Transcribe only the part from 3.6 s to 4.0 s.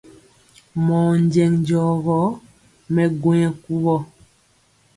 kuvɔ.